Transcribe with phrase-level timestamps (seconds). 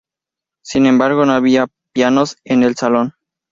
[0.63, 3.13] Sin embargo, no había pianos en el salón.